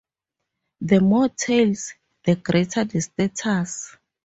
[0.81, 1.93] The more tails,
[2.23, 3.97] the greater the status.